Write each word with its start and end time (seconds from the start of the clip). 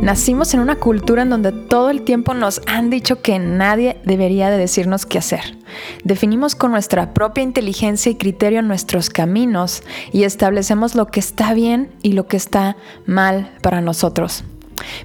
Nacimos 0.00 0.54
en 0.54 0.60
una 0.60 0.76
cultura 0.76 1.22
en 1.22 1.28
donde 1.28 1.52
todo 1.52 1.90
el 1.90 2.02
tiempo 2.02 2.32
nos 2.32 2.62
han 2.66 2.88
dicho 2.88 3.20
que 3.20 3.38
nadie 3.38 3.98
debería 4.02 4.48
de 4.48 4.56
decirnos 4.56 5.04
qué 5.04 5.18
hacer. 5.18 5.58
Definimos 6.04 6.54
con 6.54 6.70
nuestra 6.70 7.12
propia 7.12 7.44
inteligencia 7.44 8.10
y 8.10 8.14
criterio 8.14 8.62
nuestros 8.62 9.10
caminos 9.10 9.82
y 10.10 10.22
establecemos 10.22 10.94
lo 10.94 11.08
que 11.08 11.20
está 11.20 11.52
bien 11.52 11.92
y 12.00 12.12
lo 12.12 12.26
que 12.26 12.38
está 12.38 12.78
mal 13.04 13.52
para 13.60 13.82
nosotros. 13.82 14.42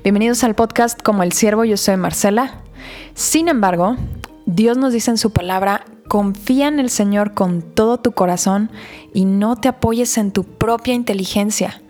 Bienvenidos 0.02 0.46
al 0.46 0.56
podcast 0.56 1.02
Como 1.02 1.24
el 1.24 1.34
Siervo, 1.34 1.66
yo 1.66 1.76
soy 1.76 1.98
Marcela. 1.98 2.62
Sin 3.16 3.50
embargo, 3.50 3.98
Dios 4.46 4.78
nos 4.78 4.94
dice 4.94 5.12
en 5.12 5.18
su 5.18 5.32
palabra, 5.32 5.84
confía 6.16 6.70
en 6.70 6.80
el 6.80 6.90
Señor 6.90 7.34
con 7.34 7.62
todo 7.62 7.98
tu 7.98 8.14
corazón 8.14 8.72
y 9.14 9.26
no 9.26 9.58
te 9.58 9.68
apoyes 9.68 10.18
en 10.18 10.32
tu 10.32 10.46
propia 10.46 10.94
inteligencia. 10.94 11.82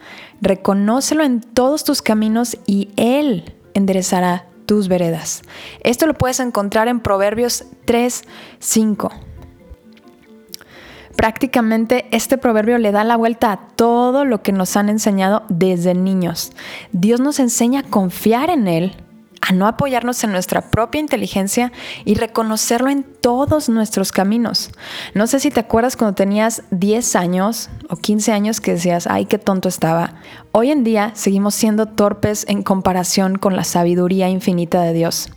Reconócelo 0.41 1.23
en 1.23 1.41
todos 1.41 1.83
tus 1.83 2.01
caminos 2.01 2.57
y 2.65 2.89
Él 2.95 3.55
enderezará 3.75 4.47
tus 4.65 4.87
veredas. 4.87 5.43
Esto 5.83 6.07
lo 6.07 6.15
puedes 6.15 6.39
encontrar 6.39 6.87
en 6.87 7.01
Proverbios 7.01 7.65
3, 7.85 8.23
5. 8.57 9.11
Prácticamente 11.15 12.07
este 12.09 12.39
proverbio 12.39 12.79
le 12.79 12.91
da 12.91 13.03
la 13.03 13.17
vuelta 13.17 13.51
a 13.51 13.67
todo 13.75 14.25
lo 14.25 14.41
que 14.41 14.53
nos 14.53 14.75
han 14.75 14.89
enseñado 14.89 15.43
desde 15.49 15.93
niños. 15.93 16.51
Dios 16.91 17.19
nos 17.19 17.37
enseña 17.37 17.81
a 17.81 17.89
confiar 17.91 18.49
en 18.49 18.67
Él 18.67 19.04
a 19.47 19.53
no 19.53 19.67
apoyarnos 19.67 20.23
en 20.23 20.31
nuestra 20.31 20.71
propia 20.71 20.99
inteligencia 20.99 21.71
y 22.03 22.15
reconocerlo 22.15 22.89
en 22.89 23.03
todos 23.03 23.69
nuestros 23.69 24.11
caminos. 24.11 24.71
No 25.13 25.27
sé 25.27 25.39
si 25.39 25.51
te 25.51 25.59
acuerdas 25.59 25.97
cuando 25.97 26.15
tenías 26.15 26.63
10 26.71 27.15
años 27.15 27.69
o 27.89 27.95
15 27.95 28.31
años 28.31 28.59
que 28.59 28.71
decías, 28.73 29.07
ay, 29.07 29.25
qué 29.25 29.37
tonto 29.37 29.69
estaba. 29.69 30.15
Hoy 30.51 30.71
en 30.71 30.83
día 30.83 31.11
seguimos 31.13 31.53
siendo 31.53 31.85
torpes 31.85 32.45
en 32.47 32.63
comparación 32.63 33.37
con 33.37 33.55
la 33.55 33.63
sabiduría 33.63 34.29
infinita 34.29 34.81
de 34.81 34.93
Dios. 34.93 35.29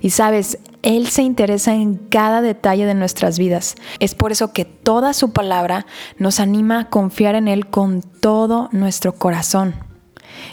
Y 0.00 0.10
sabes, 0.10 0.58
Él 0.82 1.08
se 1.08 1.22
interesa 1.22 1.74
en 1.74 1.96
cada 1.96 2.40
detalle 2.40 2.86
de 2.86 2.94
nuestras 2.94 3.38
vidas. 3.38 3.74
Es 3.98 4.14
por 4.14 4.32
eso 4.32 4.52
que 4.52 4.64
toda 4.64 5.12
su 5.12 5.32
palabra 5.32 5.86
nos 6.18 6.40
anima 6.40 6.80
a 6.80 6.88
confiar 6.88 7.34
en 7.34 7.48
Él 7.48 7.66
con 7.66 8.00
todo 8.02 8.68
nuestro 8.72 9.12
corazón. 9.12 9.85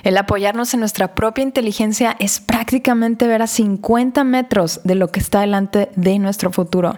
El 0.04 0.18
apoyarnos 0.18 0.74
en 0.74 0.80
nuestra 0.80 1.16
propia 1.16 1.44
inteligencia 1.44 2.16
es 2.20 2.40
prácticamente 2.40 3.28
ver 3.28 3.42
a 3.42 3.48
50 3.48 4.24
metros 4.24 4.82
de 4.84 4.96
lo 4.96 5.10
que 5.10 5.20
está 5.20 5.42
delante 5.42 5.90
de 5.96 6.20
nuestro 6.20 6.52
futuro. 6.52 6.98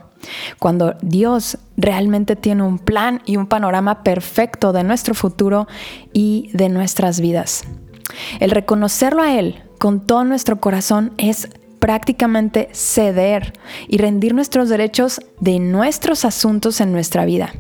Cuando 0.60 0.96
Dios 1.02 1.58
realmente 1.78 2.36
tiene 2.36 2.64
un 2.64 2.80
plan 2.80 3.22
y 3.26 3.38
un 3.38 3.48
panorama 3.48 4.04
perfecto 4.04 4.74
de 4.74 4.84
nuestro 4.84 5.14
futuro 5.14 5.68
y 6.14 6.50
de 6.54 6.70
nuestras 6.70 7.20
vidas. 7.20 7.64
El 8.40 8.52
reconocerlo 8.52 9.22
a 9.22 9.34
Él 9.38 9.64
con 9.78 10.06
todo 10.06 10.24
nuestro 10.24 10.60
corazón 10.60 11.14
es 11.18 11.50
prácticamente 11.80 12.70
ceder 12.72 13.54
y 13.88 13.98
rendir 13.98 14.34
nuestros 14.34 14.70
derechos 14.70 15.22
de 15.40 15.60
nuestros 15.60 16.26
asuntos 16.26 16.82
en 16.82 16.92
nuestra 16.92 17.26
vida. 17.26 17.54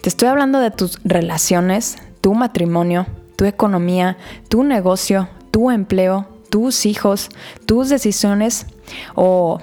Te 0.00 0.08
estoy 0.08 0.28
hablando 0.28 0.60
de 0.60 0.70
tus 0.70 0.98
relaciones, 1.04 1.98
tu 2.20 2.34
matrimonio, 2.34 3.06
tu 3.38 3.44
economía, 3.44 4.16
tu 4.48 4.64
negocio, 4.64 5.28
tu 5.52 5.70
empleo, 5.70 6.26
tus 6.50 6.86
hijos, 6.86 7.28
tus 7.66 7.88
decisiones 7.88 8.66
o 9.14 9.60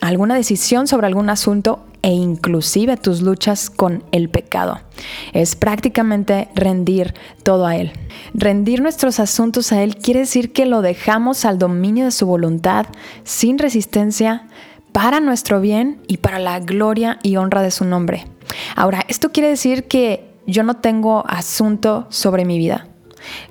alguna 0.00 0.36
decisión 0.36 0.86
sobre 0.86 1.08
algún 1.08 1.28
asunto 1.28 1.84
e 2.02 2.10
inclusive 2.10 2.96
tus 2.96 3.22
luchas 3.22 3.68
con 3.68 4.04
el 4.12 4.28
pecado. 4.28 4.78
Es 5.32 5.56
prácticamente 5.56 6.46
rendir 6.54 7.14
todo 7.42 7.66
a 7.66 7.74
Él. 7.74 7.90
Rendir 8.32 8.80
nuestros 8.80 9.18
asuntos 9.18 9.72
a 9.72 9.82
Él 9.82 9.96
quiere 9.96 10.20
decir 10.20 10.52
que 10.52 10.64
lo 10.64 10.80
dejamos 10.80 11.44
al 11.44 11.58
dominio 11.58 12.04
de 12.04 12.12
su 12.12 12.26
voluntad, 12.26 12.86
sin 13.24 13.58
resistencia, 13.58 14.46
para 14.92 15.18
nuestro 15.18 15.60
bien 15.60 16.00
y 16.06 16.18
para 16.18 16.38
la 16.38 16.60
gloria 16.60 17.18
y 17.24 17.38
honra 17.38 17.62
de 17.62 17.72
su 17.72 17.84
nombre. 17.84 18.24
Ahora, 18.76 19.04
esto 19.08 19.32
quiere 19.32 19.48
decir 19.48 19.88
que 19.88 20.30
yo 20.46 20.62
no 20.62 20.74
tengo 20.74 21.24
asunto 21.26 22.06
sobre 22.08 22.44
mi 22.44 22.56
vida. 22.56 22.86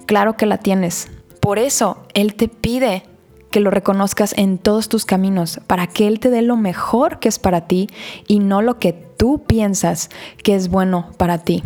Claro 0.06 0.38
que 0.38 0.46
la 0.46 0.58
tienes. 0.58 1.10
Por 1.40 1.60
eso 1.60 2.06
Él 2.14 2.36
te 2.36 2.48
pide 2.48 3.04
que 3.52 3.60
lo 3.62 3.72
reconozcas 3.72 4.34
en 4.38 4.58
todos 4.58 4.90
tus 4.90 5.06
caminos, 5.06 5.62
para 5.66 5.88
que 5.88 6.08
Él 6.08 6.20
te 6.20 6.30
dé 6.30 6.42
lo 6.42 6.58
mejor 6.58 7.20
que 7.20 7.30
es 7.30 7.40
para 7.40 7.68
ti 7.68 7.88
y 8.28 8.40
no 8.40 8.62
lo 8.62 8.80
que 8.80 8.92
tú 8.92 9.44
piensas 9.48 10.10
que 10.44 10.56
es 10.56 10.68
bueno 10.68 11.12
para 11.18 11.38
ti. 11.38 11.64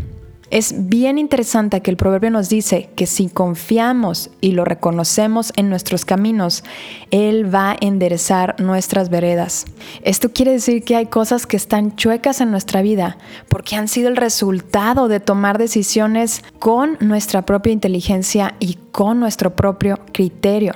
Es 0.52 0.90
bien 0.90 1.20
interesante 1.20 1.82
que 1.82 1.92
el 1.92 1.98
proverbio 1.98 2.32
nos 2.32 2.50
dice 2.50 2.90
que 2.96 3.06
si 3.06 3.30
confiamos 3.30 4.32
y 4.42 4.54
lo 4.54 4.66
reconocemos 4.66 5.54
en 5.58 5.70
nuestros 5.70 6.06
caminos, 6.06 6.64
Él 7.12 7.54
va 7.54 7.72
a 7.72 7.78
enderezar 7.80 8.60
nuestras 8.60 9.10
veredas. 9.10 9.66
Esto 10.02 10.32
quiere 10.32 10.54
decir 10.54 10.84
que 10.84 10.96
hay 10.96 11.06
cosas 11.06 11.46
que 11.46 11.56
están 11.56 11.96
chuecas 11.96 12.42
en 12.42 12.50
nuestra 12.50 12.82
vida 12.82 13.20
porque 13.48 13.76
han 13.76 13.88
sido 13.88 14.10
el 14.10 14.16
resultado 14.16 15.08
de 15.08 15.20
tomar 15.20 15.60
decisiones 15.60 16.44
con 16.58 16.98
nuestra 17.00 17.44
propia 17.44 17.72
inteligencia 17.72 18.56
y 18.60 18.80
con 18.92 19.20
nuestro 19.20 19.56
propio 19.56 20.00
criterio. 20.14 20.74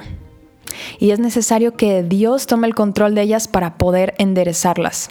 Y 0.99 1.11
es 1.11 1.19
necesario 1.19 1.75
que 1.75 2.03
Dios 2.03 2.45
tome 2.45 2.67
el 2.67 2.75
control 2.75 3.15
de 3.15 3.23
ellas 3.23 3.47
para 3.47 3.79
poder 3.79 4.13
enderezarlas. 4.19 5.09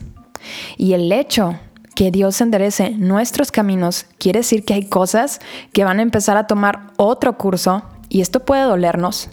Y 0.76 0.92
el 0.92 1.10
hecho 1.10 1.58
que 1.94 2.10
Dios 2.10 2.40
enderece 2.40 2.90
nuestros 2.90 3.52
caminos, 3.52 4.06
quiere 4.18 4.40
decir 4.40 4.64
que 4.64 4.74
hay 4.74 4.86
cosas 4.86 5.40
que 5.72 5.84
van 5.84 5.98
a 5.98 6.02
empezar 6.02 6.36
a 6.36 6.46
tomar 6.46 6.92
otro 6.96 7.36
curso 7.36 7.82
y 8.08 8.20
esto 8.20 8.44
puede 8.44 8.62
dolernos 8.62 9.30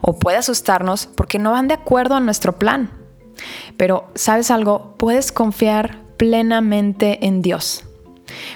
o 0.00 0.18
puede 0.18 0.36
asustarnos 0.36 1.06
porque 1.06 1.38
no 1.38 1.52
van 1.52 1.68
de 1.68 1.74
acuerdo 1.74 2.14
a 2.14 2.20
nuestro 2.20 2.58
plan. 2.58 2.90
Pero, 3.76 4.10
¿sabes 4.14 4.50
algo? 4.50 4.94
Puedes 4.98 5.32
confiar 5.32 5.98
plenamente 6.16 7.26
en 7.26 7.42
Dios 7.42 7.84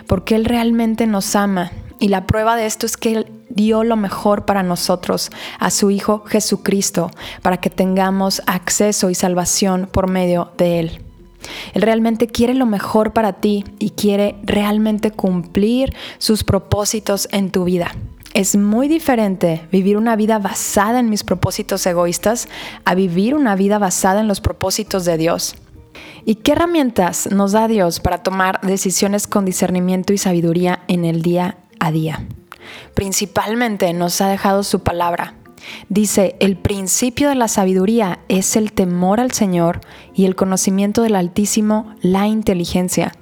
porque 0.07 0.35
Él 0.35 0.45
realmente 0.45 1.07
nos 1.07 1.35
ama 1.37 1.73
y 1.99 2.09
la 2.09 2.27
prueba 2.27 2.57
de 2.57 2.67
esto 2.67 2.87
es 2.87 2.97
que 2.97 3.13
Él 3.13 3.33
dio 3.49 3.85
lo 3.85 3.97
mejor 3.97 4.45
para 4.45 4.63
nosotros, 4.63 5.31
a 5.59 5.71
su 5.71 5.91
Hijo 5.91 6.25
Jesucristo, 6.27 7.11
para 7.43 7.57
que 7.57 7.71
tengamos 7.71 8.43
acceso 8.47 9.09
y 9.09 9.15
salvación 9.15 9.89
por 9.91 10.11
medio 10.11 10.53
de 10.59 10.81
Él. 10.81 11.06
Él 11.75 11.83
realmente 11.83 12.27
quiere 12.27 12.55
lo 12.55 12.67
mejor 12.67 13.13
para 13.13 13.35
ti 13.35 13.65
y 13.79 13.91
quiere 13.91 14.37
realmente 14.43 15.11
cumplir 15.11 15.95
sus 16.19 16.45
propósitos 16.45 17.29
en 17.33 17.51
tu 17.51 17.65
vida. 17.65 17.95
Es 18.35 18.57
muy 18.57 18.89
diferente 18.89 19.67
vivir 19.73 19.97
una 19.97 20.15
vida 20.15 20.39
basada 20.39 21.01
en 21.01 21.09
mis 21.09 21.25
propósitos 21.25 21.87
egoístas 21.87 22.49
a 22.85 22.95
vivir 22.95 23.35
una 23.35 23.57
vida 23.57 23.79
basada 23.79 24.21
en 24.21 24.29
los 24.29 24.41
propósitos 24.41 25.05
de 25.05 25.17
Dios. 25.17 25.57
¿Y 26.27 26.35
qué 26.35 26.53
herramientas 26.53 27.31
nos 27.31 27.53
da 27.53 27.69
Dios 27.69 28.01
para 28.01 28.23
tomar 28.23 28.61
decisiones 28.61 29.27
con 29.27 29.45
discernimiento 29.45 30.13
y 30.13 30.19
sabiduría 30.19 30.81
en 30.89 31.05
el 31.05 31.23
día 31.23 31.57
a 31.79 31.93
día? 31.93 32.27
Principalmente 32.95 33.93
nos 33.93 34.21
ha 34.21 34.29
dejado 34.29 34.65
su 34.65 34.81
palabra 34.81 35.36
Dice, 35.89 36.37
el 36.41 36.57
principio 36.57 37.29
de 37.29 37.35
la 37.35 37.49
sabiduría 37.49 38.21
es 38.29 38.57
el 38.57 38.73
temor 38.73 39.21
al 39.21 39.33
Señor 39.33 39.81
y 40.15 40.25
el 40.25 40.35
conocimiento 40.37 41.03
del 41.03 41.17
Altísimo, 41.17 41.95
la 42.03 42.27
inteligencia. 42.27 43.13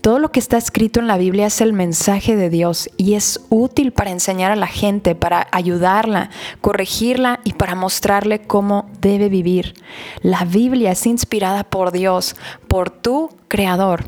Todo 0.00 0.20
lo 0.20 0.30
que 0.30 0.38
está 0.38 0.56
escrito 0.56 1.00
en 1.00 1.08
la 1.08 1.18
Biblia 1.18 1.46
es 1.46 1.60
el 1.60 1.72
mensaje 1.72 2.36
de 2.36 2.50
Dios 2.50 2.88
y 2.96 3.14
es 3.14 3.40
útil 3.48 3.92
para 3.92 4.10
enseñar 4.10 4.52
a 4.52 4.56
la 4.56 4.68
gente, 4.68 5.16
para 5.16 5.48
ayudarla, 5.50 6.30
corregirla 6.60 7.40
y 7.42 7.54
para 7.54 7.74
mostrarle 7.74 8.42
cómo 8.42 8.88
debe 9.00 9.28
vivir. 9.28 9.74
La 10.22 10.44
Biblia 10.44 10.92
es 10.92 11.04
inspirada 11.06 11.64
por 11.64 11.90
Dios, 11.90 12.36
por 12.68 12.90
tu 12.90 13.30
Creador. 13.48 14.04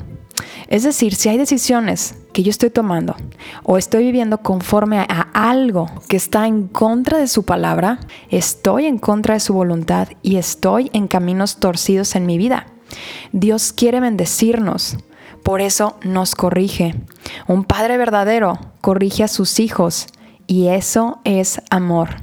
Es 0.69 0.83
decir, 0.83 1.15
si 1.15 1.29
hay 1.29 1.39
decisiones 1.39 2.15
que 2.33 2.43
yo 2.43 2.51
estoy 2.51 2.71
tomando 2.71 3.17
o 3.63 3.79
estoy 3.79 4.05
viviendo 4.05 4.39
conforme 4.39 4.99
a 4.99 5.29
algo 5.33 5.91
que 6.09 6.17
está 6.17 6.47
en 6.47 6.69
contra 6.69 7.19
de 7.19 7.29
su 7.29 7.45
palabra, 7.45 8.01
estoy 8.29 8.87
en 8.87 8.99
contra 8.99 9.35
de 9.35 9.41
su 9.41 9.55
voluntad 9.55 10.09
y 10.23 10.37
estoy 10.37 10.91
en 10.93 11.09
caminos 11.09 11.59
torcidos 11.59 12.15
en 12.17 12.27
mi 12.27 12.39
vida. 12.39 12.67
Dios 13.33 13.73
quiere 13.73 14.01
bendecirnos, 14.01 14.97
por 15.43 15.61
eso 15.61 15.97
nos 16.03 16.35
corrige. 16.35 16.95
Un 17.47 17.65
padre 17.65 17.97
verdadero 17.97 18.59
corrige 18.81 19.25
a 19.25 19.29
sus 19.29 19.61
hijos 19.61 20.07
y 20.47 20.69
eso 20.69 21.21
es 21.25 21.61
amor. 21.71 22.17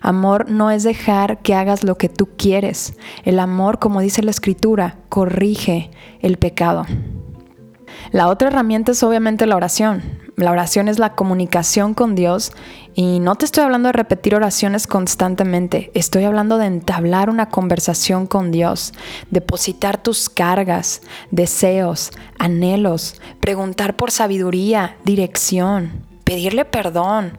Amor 0.00 0.50
no 0.50 0.70
es 0.70 0.82
dejar 0.82 1.38
que 1.42 1.54
hagas 1.54 1.84
lo 1.84 1.98
que 1.98 2.08
tú 2.08 2.30
quieres. 2.36 2.94
El 3.24 3.38
amor, 3.38 3.78
como 3.78 4.00
dice 4.00 4.22
la 4.22 4.30
escritura, 4.30 4.96
corrige 5.08 5.90
el 6.20 6.38
pecado. 6.38 6.86
La 8.12 8.28
otra 8.28 8.48
herramienta 8.48 8.92
es 8.92 9.02
obviamente 9.02 9.46
la 9.46 9.56
oración. 9.56 10.02
La 10.36 10.50
oración 10.50 10.88
es 10.88 10.98
la 10.98 11.14
comunicación 11.14 11.94
con 11.94 12.16
Dios 12.16 12.52
y 12.94 13.20
no 13.20 13.36
te 13.36 13.44
estoy 13.44 13.62
hablando 13.62 13.88
de 13.88 13.92
repetir 13.92 14.34
oraciones 14.34 14.88
constantemente, 14.88 15.92
estoy 15.94 16.24
hablando 16.24 16.58
de 16.58 16.66
entablar 16.66 17.30
una 17.30 17.50
conversación 17.50 18.26
con 18.26 18.50
Dios, 18.50 18.92
depositar 19.30 20.02
tus 20.02 20.28
cargas, 20.28 21.02
deseos, 21.30 22.10
anhelos, 22.36 23.20
preguntar 23.38 23.94
por 23.94 24.10
sabiduría, 24.10 24.96
dirección, 25.04 26.04
pedirle 26.24 26.64
perdón, 26.64 27.38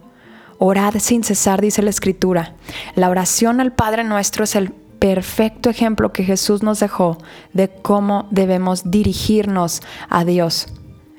Orad 0.58 0.96
sin 1.00 1.24
cesar, 1.26 1.60
dice 1.60 1.82
la 1.82 1.90
Escritura. 1.90 2.56
La 2.96 3.10
oración 3.10 3.60
al 3.60 3.74
Padre 3.74 4.06
nuestro 4.06 4.46
es 4.46 4.56
el 4.56 4.74
perfecto 5.00 5.70
ejemplo 5.70 6.12
que 6.12 6.24
Jesús 6.24 6.64
nos 6.64 6.80
dejó 6.80 7.18
de 7.54 7.70
cómo 7.70 8.28
debemos 8.32 8.90
dirigirnos 8.90 9.82
a 10.10 10.26
Dios. 10.26 10.68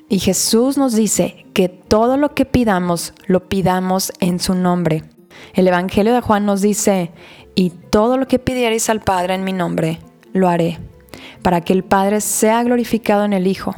Y 0.09 0.19
Jesús 0.19 0.77
nos 0.77 0.93
dice 0.93 1.45
que 1.53 1.69
todo 1.69 2.17
lo 2.17 2.33
que 2.33 2.45
pidamos, 2.45 3.13
lo 3.25 3.47
pidamos 3.49 4.13
en 4.19 4.39
su 4.39 4.55
nombre. 4.55 5.03
El 5.53 5.67
Evangelio 5.67 6.13
de 6.13 6.21
Juan 6.21 6.45
nos 6.45 6.61
dice, 6.61 7.11
y 7.55 7.71
todo 7.71 8.17
lo 8.17 8.27
que 8.27 8.39
pidierais 8.39 8.89
al 8.89 9.01
Padre 9.01 9.35
en 9.35 9.43
mi 9.43 9.53
nombre, 9.53 9.99
lo 10.33 10.47
haré, 10.47 10.79
para 11.41 11.61
que 11.61 11.73
el 11.73 11.83
Padre 11.83 12.21
sea 12.21 12.63
glorificado 12.63 13.25
en 13.25 13.33
el 13.33 13.47
Hijo. 13.47 13.75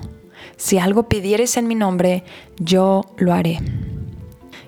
Si 0.58 0.78
algo 0.78 1.08
pidierais 1.08 1.58
en 1.58 1.68
mi 1.68 1.76
nombre, 1.76 2.24
yo 2.60 3.06
lo 3.18 3.34
haré. 3.34 3.60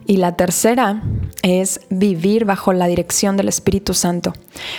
Y 0.07 0.17
la 0.17 0.35
tercera 0.35 1.03
es 1.41 1.81
vivir 1.89 2.45
bajo 2.45 2.73
la 2.73 2.87
dirección 2.87 3.37
del 3.37 3.49
Espíritu 3.49 3.93
Santo. 3.93 4.33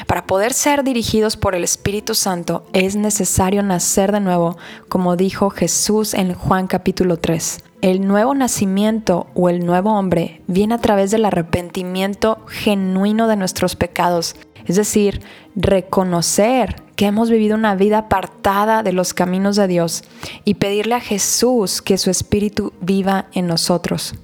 Para 0.07 0.27
poder 0.27 0.53
ser 0.53 0.85
dirigidos 0.85 1.37
por 1.37 1.55
el 1.55 1.65
Espíritu 1.65 2.15
Santo 2.15 2.65
es 2.73 2.97
necesario 2.97 3.63
nacer 3.63 4.13
de 4.13 4.21
nuevo, 4.21 4.57
como 4.89 5.17
dijo 5.17 5.51
Jesús 5.51 6.15
en 6.15 6.35
Juan 6.35 6.67
capítulo 6.67 7.19
3. 7.19 7.59
El 7.83 8.07
nuevo 8.07 8.35
nacimiento 8.35 9.27
o 9.35 9.49
el 9.49 9.67
nuevo 9.67 9.93
hombre 9.93 10.41
viene 10.47 10.75
a 10.75 10.79
través 10.79 11.11
del 11.11 11.25
arrepentimiento 11.25 12.45
genuino 12.47 13.27
de 13.27 13.37
nuestros 13.37 13.75
pecados, 13.75 14.37
es 14.67 14.77
decir, 14.77 15.21
reconocer 15.57 16.77
que 16.95 17.07
hemos 17.07 17.31
vivido 17.31 17.57
una 17.57 17.75
vida 17.75 17.99
apartada 17.99 18.85
de 18.85 18.93
los 18.93 19.15
caminos 19.15 19.57
de 19.57 19.67
Dios 19.67 20.05
y 20.45 20.55
pedirle 20.55 20.95
a 20.95 21.01
Jesús 21.01 21.83
que 21.83 21.99
su 21.99 22.11
Espíritu 22.11 22.73
viva 22.81 23.27
en 23.33 23.49
nosotros. 23.49 24.15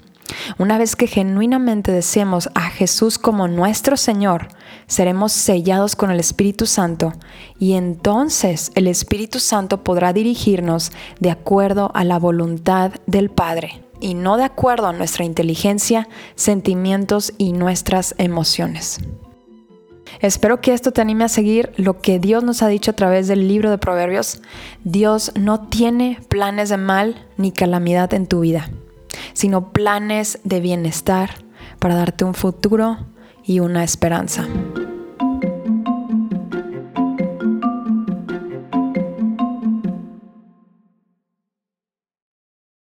Una 0.59 0.79
vez 0.79 0.97
que 0.97 1.07
genuinamente 1.07 1.93
deseemos 1.93 2.49
a 2.55 2.71
Jesús 2.71 3.19
como 3.19 3.49
nuestro 3.49 3.97
Señor, 3.97 4.49
seremos 4.87 5.33
sellados 5.33 5.97
con 5.97 6.11
el 6.11 6.21
Espíritu 6.21 6.67
Santo 6.67 7.13
y 7.59 7.75
entonces 7.75 8.71
el 8.75 8.87
Espíritu 8.87 9.39
Santo 9.39 9.85
podrá 9.85 10.13
dirigirnos 10.13 10.93
de 11.21 11.31
acuerdo 11.31 11.91
a 11.95 12.05
la 12.05 12.19
voluntad 12.19 12.93
del 13.07 13.31
Padre 13.31 13.83
y 14.01 14.15
no 14.15 14.37
de 14.37 14.45
acuerdo 14.45 14.87
a 14.87 14.93
nuestra 14.93 15.25
inteligencia, 15.25 16.09
sentimientos 16.35 17.33
y 17.37 17.53
nuestras 17.53 18.15
emociones. 18.19 19.01
Espero 20.21 20.61
que 20.61 20.73
esto 20.73 20.93
te 20.93 21.01
anime 21.01 21.25
a 21.25 21.29
seguir 21.29 21.73
lo 21.77 22.01
que 22.01 22.19
Dios 22.19 22.43
nos 22.43 22.63
ha 22.63 22.69
dicho 22.69 22.91
a 22.91 22.97
través 22.97 23.29
del 23.29 23.47
libro 23.47 23.71
de 23.71 23.79
Proverbios. 23.79 24.41
Dios 24.83 25.33
no 25.39 25.69
tiene 25.69 26.19
planes 26.29 26.71
de 26.71 26.77
mal 26.77 27.27
ni 27.37 27.53
calamidad 27.53 28.15
en 28.15 28.27
tu 28.27 28.41
vida 28.41 28.71
sino 29.33 29.73
planes 29.73 30.39
de 30.45 30.61
bienestar 30.61 31.45
para 31.79 31.95
darte 31.95 32.25
un 32.25 32.35
futuro 32.35 32.99
y 33.45 33.61
una 33.61 33.85
esperanza. 33.85 34.47